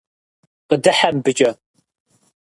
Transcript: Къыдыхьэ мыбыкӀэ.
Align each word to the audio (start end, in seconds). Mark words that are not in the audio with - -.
Къыдыхьэ 0.67 1.09
мыбыкӀэ. 1.13 1.51